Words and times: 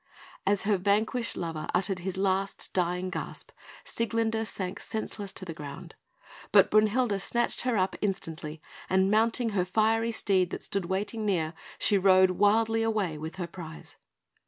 As 0.47 0.63
her 0.63 0.77
vanquished 0.79 1.37
lover 1.37 1.67
uttered 1.75 1.99
his 1.99 2.17
last 2.17 2.73
dying 2.73 3.11
gasp, 3.11 3.51
Sieglinde 3.83 4.47
sank 4.47 4.79
senseless 4.79 5.31
to 5.33 5.45
the 5.45 5.53
ground; 5.53 5.93
but 6.51 6.71
Brünhilde 6.71 7.21
snatched 7.21 7.61
her 7.61 7.77
up 7.77 7.95
instantly, 8.01 8.63
and 8.89 9.11
mounting 9.11 9.49
her 9.49 9.63
fiery 9.63 10.11
steed 10.11 10.49
that 10.49 10.63
stood 10.63 10.85
waiting 10.85 11.23
near, 11.23 11.53
she 11.77 11.99
rode 11.99 12.31
wildly 12.31 12.81
away 12.81 13.19
with 13.19 13.35
her 13.35 13.45
prize. 13.45 13.97